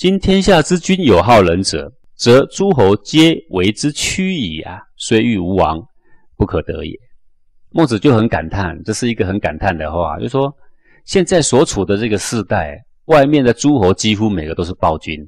[0.00, 4.78] 今天下之君有好人者，则诸侯皆为之屈矣啊！
[4.96, 5.78] 虽欲无王，
[6.38, 6.92] 不可得也。
[7.70, 10.50] 孟子就很感叹，这是一个很感叹的话，就说
[11.04, 15.20] 现在所处的这个时代，外面的诸侯几乎每个都是暴君。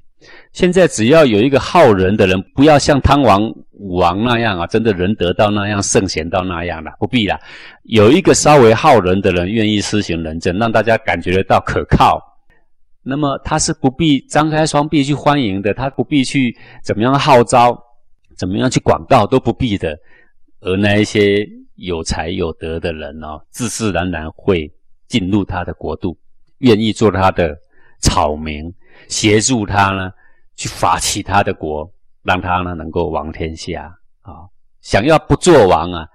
[0.55, 3.43] 现在只要有一个好人的人，不要像汤王、
[3.73, 7.39] 武王那样啊，真的仁德到那样、圣贤到那样了，不必了。
[7.83, 12.19] 有一个稍微好人的人，愿意施行仁政，让大家感觉得到可靠，
[13.03, 17.77] 那么他是不必张开双臂去欢迎的，他不必去怎么样号召、
[18.37, 19.99] 怎么样去广告都不必的。
[20.61, 24.73] 而那一些有才有德的人哦，自自然然会
[25.09, 26.17] 进入他的国度，
[26.59, 27.57] 愿意做他的
[28.01, 28.73] 草民。
[29.09, 30.13] 协助他呢，
[30.55, 31.91] 去发起他的国，
[32.23, 34.47] 让他呢能够王天下啊！
[34.81, 36.07] 想要不做王啊，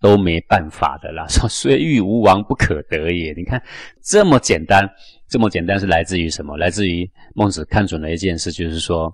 [0.00, 1.24] 都没办法的啦。
[1.28, 3.32] 说虽欲无王，不可得也。
[3.34, 3.62] 你看
[4.02, 4.86] 这么简单，
[5.34, 6.56] 这么简单是来自于什么？
[6.56, 9.12] 来自于孟子看准了一件事，就是说，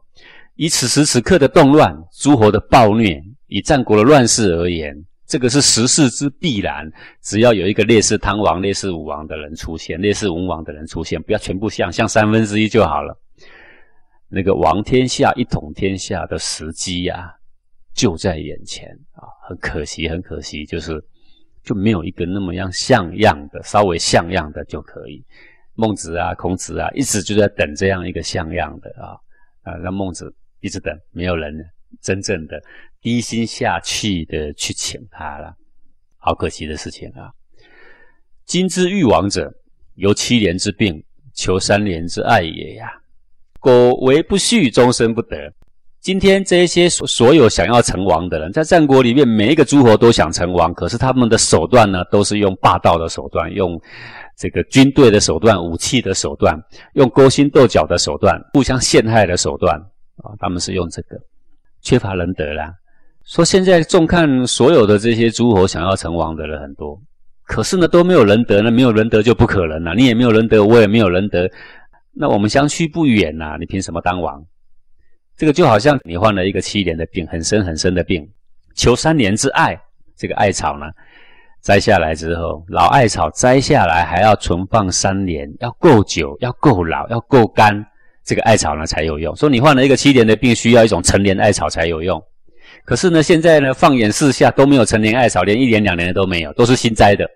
[0.56, 4.94] 以此时此刻的动乱、诸侯的暴虐，以战国的乱世而言。
[5.26, 6.86] 这个是时势之必然，
[7.22, 13.18] 只要有一个类似汤王、类似武王的人出现，类似文王的人出现，不要全部像，像三分之一就好了。
[14.28, 17.32] 那个王天下、一统天下的时机呀，
[17.94, 19.24] 就在眼前啊！
[19.48, 21.02] 很可惜，很可惜，就是
[21.64, 25.24] 就没有一个那么样像样的，稍微像样的就可以。
[25.80, 29.16] 孟子啊、孔子啊，一直就在等这样一个像样的啊
[29.62, 29.76] 啊！
[29.78, 31.52] 让孟子一直等，没有人
[32.02, 32.62] 真正的。
[33.00, 35.54] 低心下气的去请他了，
[36.18, 37.32] 好可惜的事情啊！
[38.44, 39.50] 今之欲亡者，
[39.94, 42.92] 由七年之病，求三年之爱也呀。
[43.58, 45.50] 苟为不恤，终身不得。
[46.00, 53.80] 今天这些所所有想要成王的人，在战国里面，每一个诸侯都想成王，可是他们的手段呢，都是用霸道的手段，用
[54.40, 56.58] 这个军队的手段、武器的手段，
[56.94, 59.78] 用勾心斗角的手段，互相陷害的手段
[60.16, 60.32] 啊！
[60.38, 61.20] 他们是用这个，
[61.82, 62.72] 缺乏仁德啦。
[63.26, 66.98] 说现在重看所有的这些诸侯想要成王的人很多，
[67.42, 69.94] 可是呢都没有仁德，那没有仁德就不可能了。
[69.94, 71.46] 你也没有仁德，我也没有仁德，
[72.14, 73.58] 那我们相去不远呐。
[73.60, 74.42] 你凭什么当王？
[75.36, 78.26] 这个就好像你患了一个七年的病，很深很深的病，
[78.74, 79.78] 求三年之艾，
[80.16, 80.86] 这个艾草呢
[81.62, 87.84] 摘下来之后，老艾草摘下来还要存放三年，要够久，要够老，要够干，
[88.24, 89.34] 这个艾草呢才有用。
[89.36, 92.22] 说你患了一个七年的病，需要一种陈年艾草才有用。
[92.84, 97.28] 可是呢，现在呢，放眼四下都没有成年艾草，连一年两年的都没有，都是新摘的。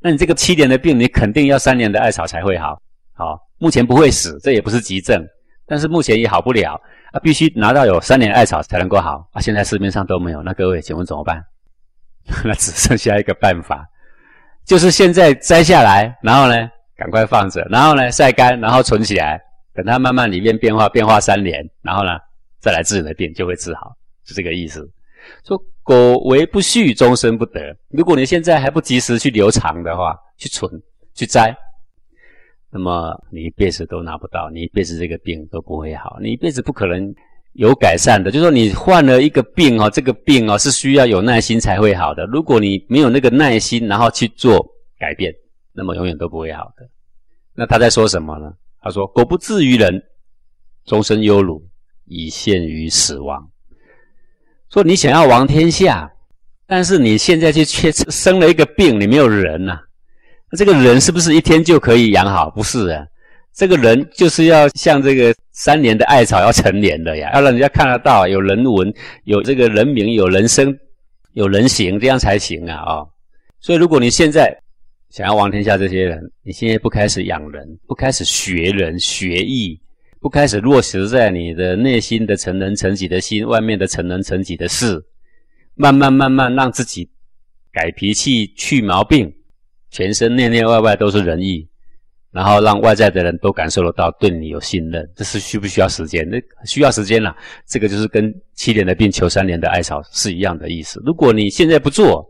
[0.00, 2.80] 那你这个七年的病，你肯定要三年的艾草才会好。
[3.14, 5.20] 好，目前不会死，这也不是急症，
[5.66, 6.80] 但是目前也好不了
[7.12, 9.40] 啊，必须拿到有三年艾草才能够好啊。
[9.40, 11.42] 现在市面上都没有，那各位请问怎么办？
[12.44, 13.88] 那只剩下一个办法，
[14.64, 19.40] 就是现在摘下来，然后呢，赶快放着，然后呢，晒干，然后存起来，
[19.72, 22.18] 等它慢慢里面变化，变化三年，然后呢，
[22.58, 23.96] 再来治你的病，就会治好。
[24.24, 24.90] 是这个意思，
[25.44, 27.76] 说苟为不续，终身不得。
[27.90, 30.68] 如果你现在还不及时去留长的话，去存
[31.14, 31.56] 去摘，
[32.70, 37.14] 那么你一辈子都拿不到，你一辈子这个病都不会好，你一辈子不可能
[37.56, 38.30] 有改善的。
[38.30, 42.24] 就说你患了一个病哦，这个病哦是需要有耐心才会好的。
[42.26, 44.64] 如果你没有那个耐心，然后去做
[44.98, 45.32] 改变，
[45.72, 46.88] 那么永远都不会好的。
[47.54, 48.52] 那他在说什么呢？
[48.80, 50.02] 他说：苟不至于人，
[50.84, 51.66] 终身忧辱，
[52.04, 53.50] 以陷于死亡。
[54.70, 56.10] 说你想要王天下，
[56.66, 59.80] 但是你现在却却生了一个病，你没有人呐。
[60.50, 62.50] 那这个人是不是一天就可以养好？
[62.50, 63.06] 不是啊，
[63.56, 68.92] 这个人就是要像这个三年的艾草要成年的呀，要让人家看得到有人文、
[69.24, 70.78] 有这个人名、有人生、
[71.32, 72.76] 有人形，这样才行啊！
[72.76, 73.06] 啊，
[73.58, 74.54] 所以如果你现在
[75.08, 79.80] 想要王天下，这些人你现在不开始养人，不开始学人学艺。
[80.18, 85.00] 不开始落实在你的内心的成人成己的心，外面的成人成己的事，
[85.76, 87.08] 慢慢慢慢让自己
[87.72, 89.32] 改脾气、去毛病，
[89.90, 91.68] 全身内内外外都是仁义，
[92.36, 96.28] 然后让外在的人都感受得到对你有信任，这是需不需要时间？
[96.28, 97.34] 那需要时间了。
[97.66, 101.02] 这个就是跟七年的病求三年的艾草是一样的意思。
[101.06, 102.22] 如果你现在不做，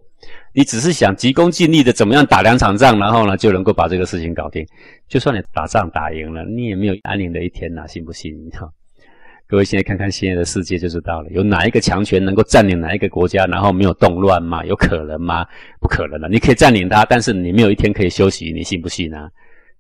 [0.55, 4.65] 你只是想急功近利的怎么样打两场仗，然后呢就能够把这个事情搞定。
[5.09, 8.33] 就算你打仗打赢了，你也没有安宁的一天呐，信不信？
[8.53, 8.71] 哈，
[9.49, 14.65] 各位现在看看现在的世界就知道了，有哪一个强权能够占领哪一个国家，然后没有动乱吗？
[14.65, 15.45] 有可能吗？
[15.81, 16.29] 不可能的。
[16.29, 19.29] 你可以占领它，但是你没有一天可以休息，你信不信呢？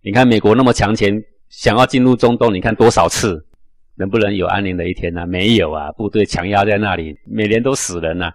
[0.06, 3.44] 你看美国那么强权，想要进入中东，你看多少次，
[3.96, 5.26] 能不能有安宁的一天呢？
[5.26, 8.32] 没有啊，部队强压在那里，每年都死人呐。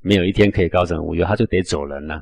[0.00, 2.14] 没有一天可以高枕无忧，他就得走人了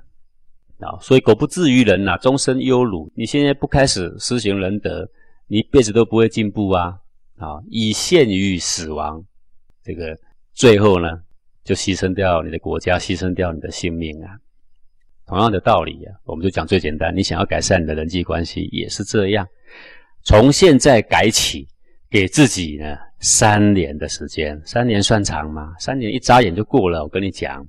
[0.81, 0.99] 啊！
[1.01, 3.09] 所以狗不至于人呐，终身忧辱。
[3.15, 5.09] 你现在不开始施行仁德，
[5.47, 6.99] 你一辈子都不会进步啊！
[7.39, 9.25] 啊，以陷于死亡，
[9.85, 10.19] 这个
[10.53, 11.09] 最后呢，
[11.63, 14.37] 就牺牲掉你的国家，牺牲掉你的性命啊。
[15.31, 19.47] 同样的道理啊，我们就讲最简单，你想要改善你的人际关系，也是这样。
[20.25, 21.69] 从现在改起，
[22.11, 25.73] 给自己呢三年的时间，三年算长吗？
[25.79, 27.05] 三年一眨眼就过了。
[27.05, 27.65] 我跟你讲，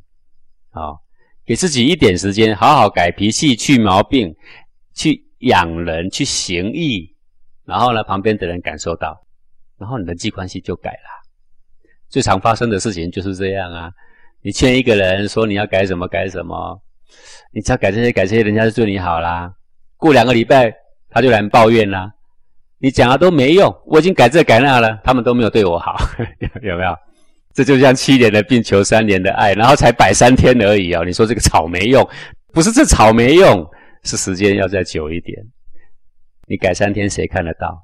[0.72, 0.98] 啊，
[1.46, 4.36] 给自己一点时间，好好改脾气，去毛病，
[4.96, 7.16] 去养人，去行义，
[7.64, 9.16] 然后呢，旁边的人感受到，
[9.78, 11.22] 然后你人际关系就改了。
[12.10, 13.92] 最常发生的事情就是这样啊，
[14.42, 16.81] 你劝一个人说你要改什么改什么，
[17.54, 19.52] 你只要改这些改这些，人家就对你好啦。
[19.98, 20.74] 过两个礼拜
[21.10, 22.12] 他就来抱怨啦。
[22.80, 25.96] 你讲了都没用，我已经改这改那了，他们都没有对我好，
[26.63, 26.96] 有没有？
[27.54, 31.04] 这就像七年的病求三年的爱，然后才摆三天而已哦。
[31.06, 32.08] 你说这个草没用，
[32.54, 33.64] 不是这草没用，
[34.04, 35.38] 是时间要再久一点。
[36.48, 37.78] 你改三天谁看得到？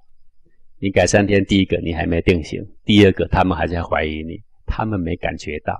[0.79, 5.73] 你改三天，第一个你还没定型，第二个他们还在怀疑你，他们没感觉到。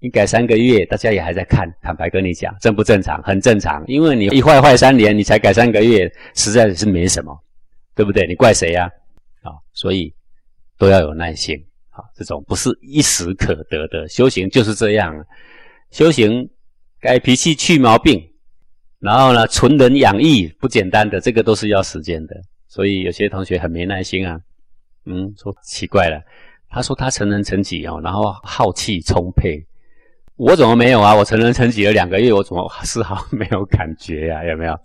[0.00, 3.22] 你改三个月，大家也还在看，坦白跟你讲，正不正常？
[3.22, 7.36] 很正常，因为你一坏坏三年，你才改三个月，实在是没什么。
[7.94, 8.24] 对不对？
[8.28, 8.88] 你怪谁呀？
[9.42, 10.14] 啊，所以
[10.78, 11.56] 都要有耐心。
[11.90, 15.12] 啊，这种不是一时可得的修行就是这样。
[15.90, 16.48] 修行
[17.00, 18.24] 改脾气、去毛病，
[19.00, 22.36] 然后呢，存人养义，不简单的，这个都是要时间的。
[22.68, 24.38] 所以有些同学很没耐心啊。
[25.04, 26.22] 嗯，说奇怪了，
[26.70, 29.60] 他说他成人成己哦，然后好气充沛，
[30.38, 31.14] 我怎么没有啊？
[31.14, 34.42] 我成人成己了两个月，我怎么丝毫没有感觉呀？
[34.46, 34.78] 有没有？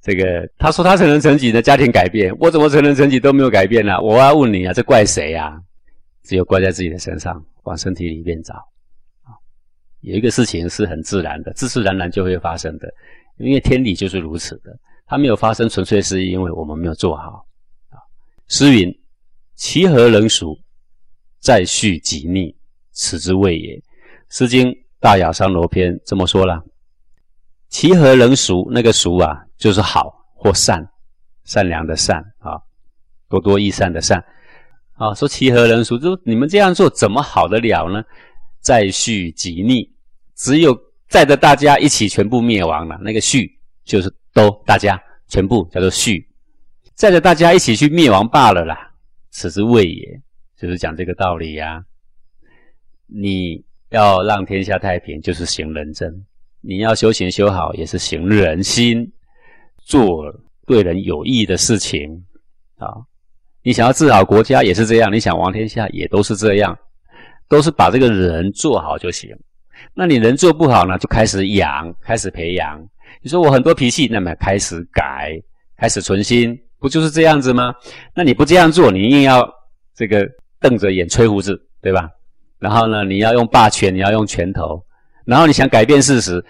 [0.00, 4.00] 这个他说他成人成己的家庭改变，我怎么成人成己都没有改变呢？
[4.00, 5.60] 我要问你啊，这怪谁呀？
[6.22, 8.54] 只有怪在自己的身上，往身体里面找。
[10.00, 12.88] 有一个事情是很自然的，自自然然就会发生的，
[13.38, 14.76] 因为天理就是如此的。
[15.06, 17.44] 它没有发生，纯粹是因为我们没有做好
[17.90, 17.98] 啊。
[18.48, 18.92] 诗云
[19.54, 20.56] ：“其何能熟？
[21.40, 22.56] 再续己逆，
[22.92, 23.76] 此之谓也。”
[24.28, 24.68] 《诗经·
[25.00, 26.62] 大雅山罗篇》这么说了。
[27.68, 28.68] 其何能熟？
[28.70, 30.86] 那个熟啊，就是好或善，
[31.44, 32.58] 善良的善啊，
[33.28, 34.24] 多多益善的善
[34.94, 35.12] 啊。
[35.14, 35.98] 说其何能熟？
[35.98, 38.02] 就你们这样做怎么好得了呢？
[38.60, 39.88] 再续己逆，
[40.34, 40.76] 只有
[41.08, 42.98] 载着大家一起全部灭亡了。
[43.00, 43.48] 那个续
[43.84, 46.28] 就是都大家全部叫做续，
[46.94, 48.92] 载着大家一起去灭亡罢了啦。
[49.30, 50.20] 此之谓也，
[50.56, 51.84] 就是讲这个道理呀。
[53.06, 53.64] 你
[53.96, 56.12] 要让天下太平，就是行仁政。
[56.60, 59.10] 你要修行修好，也是行人心，
[59.86, 60.22] 做
[60.66, 62.10] 对人有益的事情
[62.76, 62.92] 啊！
[63.62, 66.76] 你想要治好国家，也是这样；你想王天下，也都是这样，
[67.48, 69.34] 都是把这个人做好就行。
[69.94, 72.78] 那你人做不好呢，就开始养，开始培养。
[73.22, 75.32] 你说我很多脾气，那么开始改，
[75.78, 77.74] 开始存心，不就是这样子吗？
[78.14, 79.48] 那你不这样做，你硬要
[79.94, 80.28] 这个
[80.60, 82.10] 瞪着眼吹胡子，对吧？
[82.58, 84.82] 然后呢，你要用霸权，你要用拳头。
[85.24, 86.44] 然后你想改变事实，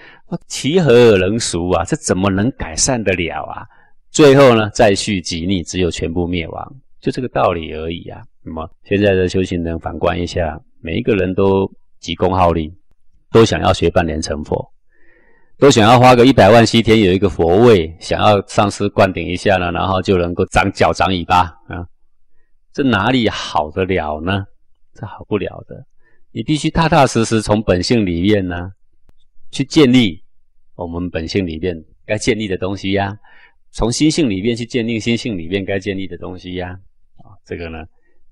[0.46, 1.84] 其何能熟啊？
[1.84, 3.64] 这怎么能改善得了啊？
[4.10, 8.20] 最后呢，再续己逆，只有全部灭亡，就这个道理而已啊。
[8.42, 11.70] 那么现在的修行人反观一下，每一个人都
[12.00, 12.72] 急功好利，
[13.32, 14.70] 都想要学半年成佛，
[15.58, 21.38] 都想要花个一百万西天有一个佛位，想要上师灌顶一下呢，然后就能够长脚长尾巴
[21.68, 21.86] 啊？
[22.74, 24.44] 这哪里好得了呢？
[24.94, 25.84] 这好不了的。
[26.37, 28.71] 你必须踏踏实实从本性里面呢，
[29.50, 30.23] 去建立
[30.75, 31.75] 我们本性里面
[32.05, 33.19] 该建立的东西呀，
[33.71, 36.78] 从心性里面去建立心性里面该建立的东西呀，
[37.25, 37.78] 啊，这个呢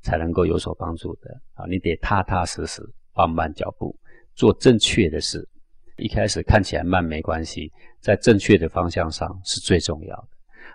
[0.03, 2.83] 才能够有所帮助的啊，你得踏踏实实
[3.15, 3.99] 放慢脚步，
[4.35, 5.43] 做正确的事。
[5.97, 10.29] 一开始看起来慢没关系，在正确的方向上是最重要的。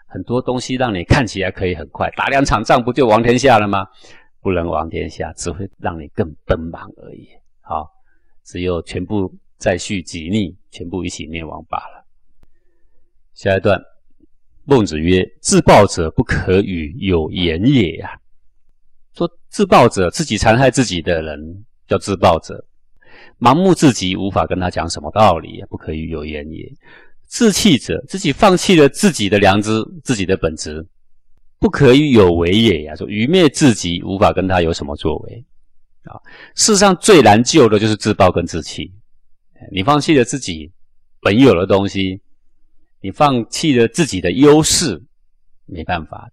[0.08, 3.86] 很多东西让你看起来可以很快，打两场仗不就王天下了吗？
[4.41, 7.27] 不能亡天下，只会让你更奔忙而已。
[7.62, 7.89] 好，
[8.43, 12.05] 只有全部再续己逆，全部一起灭亡罢了。
[13.34, 13.79] 下一段，
[14.65, 18.19] 孟子曰：“自暴者不可与有言也。”呀，
[19.13, 22.65] 说自暴者，自己残害自己的人叫自暴者，
[23.39, 26.72] 盲目自己，无法跟他讲什么道理，不可与有言也。
[27.25, 30.86] 自弃者，自己放弃了自己的良知，自己的本质。
[31.60, 32.96] 不可以有为也呀！
[32.96, 35.46] 说愚昧自己，无法跟他有什么作为
[36.04, 36.16] 啊！
[36.56, 38.92] 世上最难救的就是自暴跟自弃。
[39.70, 40.72] 你放弃了自己
[41.20, 42.22] 本有的东西，
[43.01, 45.04] 你放弃了自己的优势，
[45.66, 46.32] 没办法，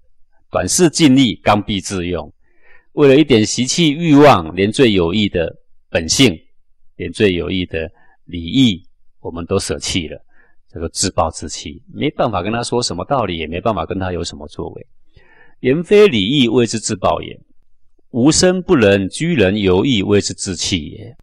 [0.48, 2.32] 短视尽力，刚愎自用，
[2.92, 5.52] 为了一点习气欲望，连最有益的
[5.90, 6.38] 本性，
[6.94, 7.90] 连最有益的
[8.26, 8.86] 礼义，
[9.18, 10.24] 我们都舍弃了，
[10.72, 11.82] 叫做自暴自弃。
[11.92, 14.86] 没办法跟他说什么道理，也没办法跟他有什么作为。
[15.60, 17.40] 言非礼义，谓之自暴也。
[18.10, 21.16] 无身不能，居人犹义，谓之自弃也。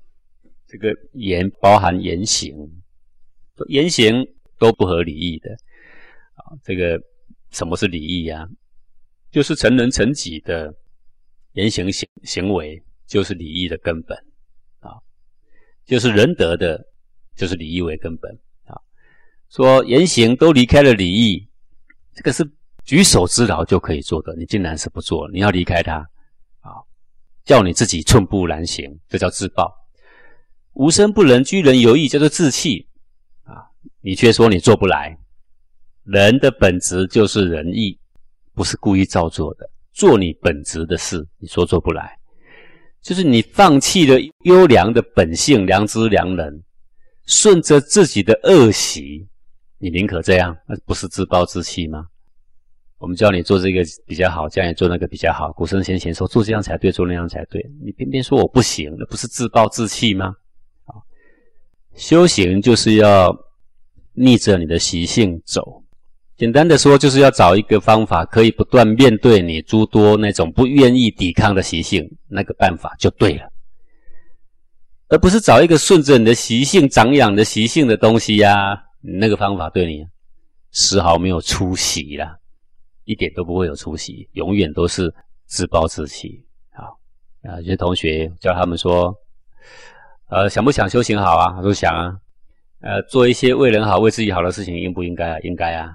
[0.67, 2.55] 这个言包含言行，
[3.67, 5.51] 言行都不合礼义的
[6.35, 6.57] 啊。
[6.63, 7.01] 这个
[7.51, 8.47] 什么是礼义啊？
[9.31, 10.75] 就是成人成己的
[11.53, 14.17] 言行行行为，就是礼义的根本
[14.79, 14.97] 啊。
[15.85, 16.87] 就是仁德的，
[17.35, 18.31] 就是礼义为根本
[18.65, 18.77] 啊。
[19.49, 21.47] 说言行都离开了礼义，
[22.13, 22.43] 这个是
[22.85, 25.97] 举手之劳就可以做的，你竟然是不做，你要离开他
[26.61, 26.75] 啊，
[27.45, 29.73] 叫你自己寸步难行，这叫自暴。
[30.73, 32.87] 无身不能，居人犹异，叫做自弃
[33.43, 33.61] 啊！
[34.01, 35.17] 你却说你做不来。
[36.03, 37.97] 人的本质就是仁义，
[38.53, 39.69] 不是故意造作的。
[39.93, 42.17] 做你本职的事，你说做不来，
[43.01, 46.51] 就是你放弃了优良的本性、良知、良能，
[47.27, 49.27] 顺着自己的恶习，
[49.77, 52.07] 你宁可这样，那不是自暴自弃吗？
[53.03, 55.51] 我们教你做这个比较好，叫你做那个比较好。
[55.51, 60.33] 古圣先贤说做这样才对，做那样才对，你偏偏说我不行，那不是自暴自弃吗？
[61.95, 63.37] 修行就是要
[64.13, 65.83] 逆着你的习性走，
[66.37, 73.51] 简单的说，就是要找一个方法，可以不断面对你诸多那种不愿意抵抗的习性，那个办法就对了，
[75.09, 78.81] 而不是找一个顺着你的习性长养的习性的东西呀。
[79.01, 80.05] 那个方法对你
[80.71, 82.37] 丝毫没有出息啦，
[83.05, 85.13] 一点都不会有出息，永远都是
[85.45, 86.45] 自暴自弃。
[86.73, 86.97] 好
[87.43, 89.13] 啊，有些同学教他们说。
[90.29, 91.53] 呃，想不想修行好啊？
[91.55, 92.11] 他说想啊。
[92.81, 95.39] 呃，做一些为人好、为自己好的事情，应不应该啊？
[95.41, 95.91] 应该啊。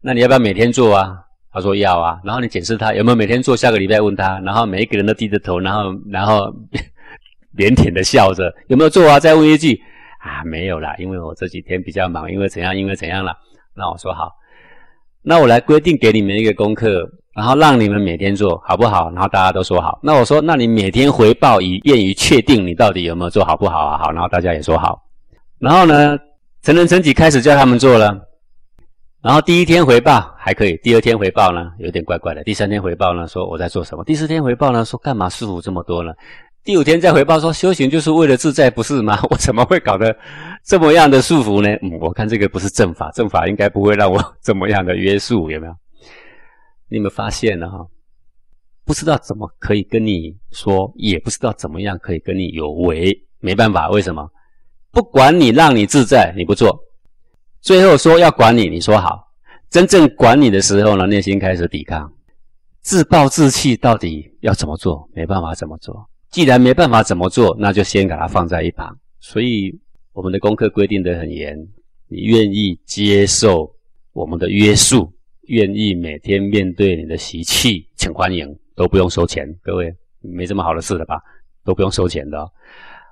[0.00, 1.16] 那你要不要每天做啊？
[1.50, 2.20] 他说要啊。
[2.22, 6.54] 然后你检视他有没有每天做，下个礼拜问他，然后每一个人都低着头，然后然后
[7.56, 9.18] 腼腆的笑着，有没有做啊？
[9.18, 9.80] 再问一句
[10.20, 13.34] 啊，没有啦，因为我这几天比较忙，因为怎样，因为怎样了。
[13.74, 14.30] 那我说好，
[15.22, 17.10] 那我来规定给你们一个功课。
[17.32, 19.08] 然后让你们每天做好不好？
[19.12, 19.98] 然后大家都说好。
[20.02, 23.96] 那我说，那你每天回报，以便于确定你到底有没有做好不好啊？
[23.96, 25.00] 好，然后大家也说好。
[25.58, 26.18] 然后呢，
[26.60, 28.20] 成人成己开始叫他们做了。
[29.22, 32.42] 然后第一天回报还可以，第二天回报呢有点怪怪的。
[32.42, 34.04] 第三天回报呢说我在做什么？
[34.04, 36.12] 第四天回报呢说干嘛束缚这么多呢？
[36.62, 39.18] 第五天再回报说修行就是为了自在，不是吗？
[39.30, 40.14] 我怎么会搞得
[40.62, 41.70] 这么样的束缚呢？
[41.82, 45.72] 嗯，我看这个不是正法，正法应该不会让我这么样的约束，有没有？
[46.90, 47.66] 你有没有发现呢？
[47.70, 47.78] 哈，
[48.84, 54.28] 不知道怎么可以跟你说，也不知道怎么样可以跟你有为，没办法，为什么？
[54.90, 56.78] 不管你让你自在，你不做，
[57.62, 59.18] 最后说要管你，你说好，
[59.70, 62.12] 真正管你的时候呢，内心开始抵抗，
[62.82, 65.08] 自暴自弃，到底要怎么做？
[65.14, 66.09] 没办法怎么做？
[66.30, 68.96] 既然没办法怎么做，那就先给它放在一旁。
[69.18, 69.76] 所以
[70.12, 71.58] 我们的功课规定得很严，
[72.08, 73.68] 你愿意接受
[74.12, 75.12] 我们的约束？
[75.48, 79.44] 愿意每天面对你的习气，请欢迎，都不用收钱。
[79.60, 81.20] 各位没这么好的事了吧？
[81.64, 82.48] 都不用收钱的。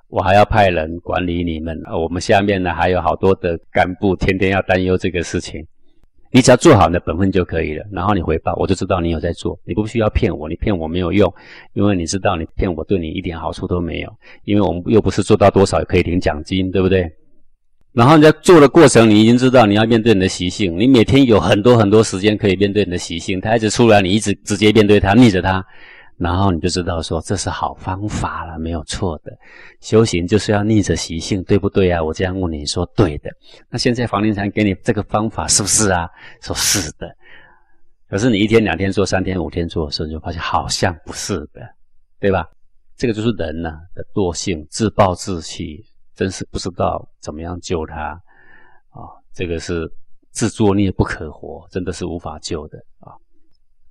[0.07, 1.77] 我还要派人管理你们。
[1.91, 5.61] 我们下面呢还有好多的干部，天天要担忧这个事情。
[6.31, 7.85] 你只要做好你的本分就可以了。
[7.91, 9.59] 然后你回报，我就知道你有在做。
[9.65, 11.33] 你不需要骗我，你骗我没有用，
[11.73, 14.09] 因为你知道你骗我对你一点好处都没有。
[14.43, 17.11] 因为我们又不是做到多少可以领奖金，对不对？
[17.91, 20.79] 然后你在做的过程，你已经知道你要面对你的习性。
[20.79, 25.65] 你每天有很多很多时间可以面对你的习性，他一直出来，你一直直接面对他，逆着他，
[26.19, 29.31] 然后你就知道说这是好方法了，没有错的。
[29.81, 32.03] 修行就是要逆着习性，对不对啊？
[32.03, 33.31] 我这样问你说对的。
[33.69, 36.07] 那现在房地产给你这个方法是不是啊？
[36.41, 37.09] 说是的。
[38.09, 41.61] 可是你一天两天做，三天五天做的时候，你就发现好像不是的，
[42.19, 42.47] 对吧？
[42.97, 45.83] 这个就是人呢的惰性，自暴自弃。
[46.15, 48.09] 真是不知道怎么样救他
[48.89, 49.07] 啊！
[49.33, 49.89] 这个是
[50.31, 53.15] 自作孽不可活，真的是无法救的啊！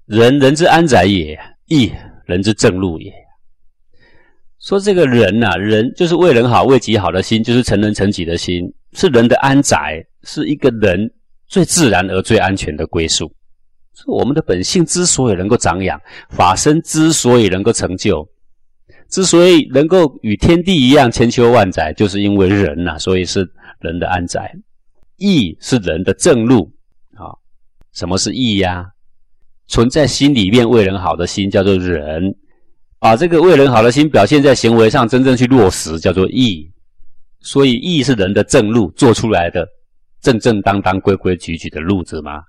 [0.05, 1.93] 人人之安宅也，义
[2.27, 3.13] 人之正路也。
[4.59, 11.09] 说这个人呐，人就是为人好、为己好的心，就是成人成己的心，是人的安宅，是一个人
[11.47, 13.33] 最自然而最安全的归宿。
[13.95, 18.29] 是我们的本性之所以能够长养，法身之所以能够成就。
[19.09, 23.49] 之所以能够与天地一样千秋万载，就是因为人呐，所以是
[23.81, 24.53] 人的安宅。
[25.17, 26.71] 义是人的正路
[27.15, 27.31] 啊。
[27.93, 28.87] 什么是义呀？
[29.69, 32.35] 存在心里面为人好的心叫做仁，
[32.99, 36.69] 把这个为人好的心表现在行为上，真正去落实叫做义。
[37.41, 39.65] 所以义是人的正路，做出来的
[40.21, 42.43] 正正当当、规规矩矩的路子吗？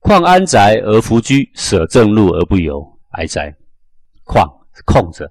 [0.00, 3.54] 况安宅而弗居，舍正路而不游，哀哉！
[4.24, 4.48] 况
[4.84, 5.30] 空着。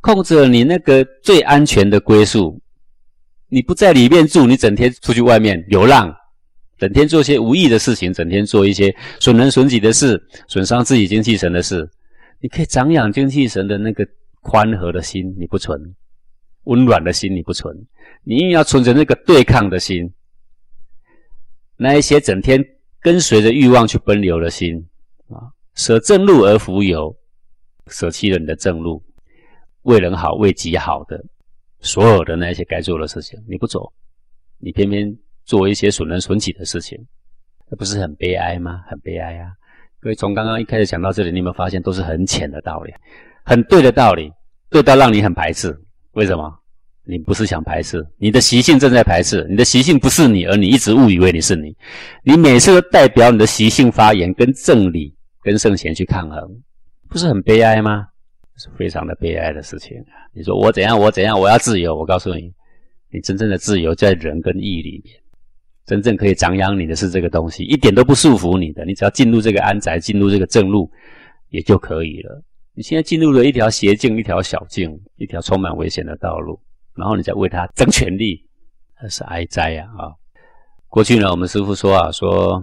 [0.00, 2.60] 控制了你那个最安全的归宿，
[3.48, 6.14] 你不在里面住，你整天出去外面流浪，
[6.78, 11.88] 整天做些无益的事情，整天做一些损人损己的事，损伤自己精气神的事，
[12.40, 14.06] 你可以长养精气神的那个
[14.40, 15.76] 宽和的心，你不存；
[16.64, 17.76] 温暖的心，你不存。
[18.22, 20.12] 你硬要存着那个对抗的心，
[21.76, 22.64] 那一些整天
[23.00, 24.86] 跟随着欲望去奔流的心
[25.28, 27.16] 啊，舍正路而浮游，
[27.86, 29.02] 舍弃了你的正路，
[29.82, 31.24] 为人好、为己好的
[31.80, 33.92] 所有的那些该做的事情，你不走，
[34.58, 35.16] 你偏偏
[35.48, 36.98] 做一些损人损己的事情，
[37.70, 38.82] 那不是很悲哀吗？
[38.86, 39.50] 很悲哀啊！
[39.98, 42.92] 各位从刚刚一开始讲到这里，你有没有发现都是很浅的道理，
[43.44, 44.30] 很对的道理，
[44.68, 45.74] 对到让你很排斥？
[46.12, 46.54] 为什么？
[47.04, 51.74] 你不是想排斥，你的习性正在排斥，你的习性不是你，而你一直误以为你是你。
[52.22, 56.46] 你每次都代表你的习性发言，跟正理、跟圣贤去抗衡，
[57.08, 58.06] 不是很悲哀吗？
[58.58, 60.28] 是非常的悲哀的事情啊！
[60.34, 61.96] 你说我怎样，我怎样，我要自由。
[61.96, 62.52] 我告诉你，
[63.10, 65.14] 你真正的自由在人跟义里面，
[65.88, 68.84] 真正可以长养你的是这个东西，一点都不束缚你的。
[68.84, 70.90] 你只要进入这个安宅，进入这个正路，
[71.48, 72.44] 也就可以了。
[72.74, 76.60] 你现在进入了一条邪径，一条小径，一条充满危险的道路。
[76.94, 78.44] 然后你再为他争权力，
[79.00, 79.84] 那是哀哉呀！
[79.96, 80.12] 啊，
[80.88, 82.62] 过去呢，我们师父说啊，说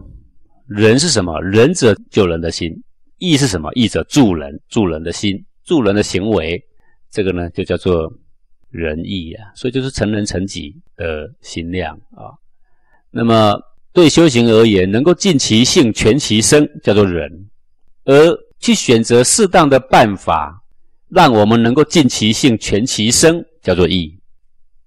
[0.67, 1.41] 仁是什么？
[1.41, 2.72] 仁者救人的心；
[3.17, 3.72] 义是什么？
[3.74, 6.63] 义者助人，助人的心，助人的行为。
[7.10, 8.13] 这个呢，就叫做
[8.70, 9.50] 仁义啊。
[9.55, 12.29] 所以就是成人成己的心量啊。
[13.17, 13.57] 那么
[13.93, 17.29] 对修行而言，能够尽其性、全其身，叫做仁；
[18.03, 18.13] 而
[18.60, 20.62] 去选择适当的办法，
[21.07, 24.19] 让我们能够尽其性、全其身，叫做义。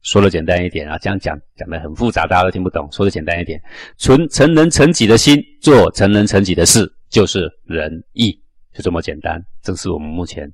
[0.02, 2.86] 说的简单一点啊，这样讲讲的很复杂，大家都听不懂。
[2.92, 3.58] 说的简单一点，
[3.96, 8.38] 存成人成己的心，做成人成己的事，就是仁义，
[8.74, 9.42] 就这么简单。
[9.62, 10.46] 正是我们目前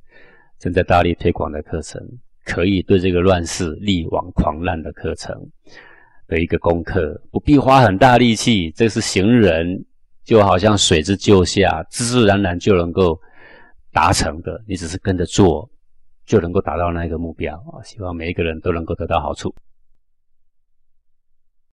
[0.61, 2.01] 正在大力推广的课程，
[2.45, 5.35] 可以对这个乱世力挽狂澜的课程
[6.27, 9.85] 的一个功课，不必花很大力气，这是行人
[10.25, 13.21] 就好像水之就下，自自然然就能够
[13.93, 15.69] 达成的，你只是跟着做。
[16.27, 17.85] 就能够达到那个目标啊！
[17.85, 19.55] 希望每一个人都能够得到好处。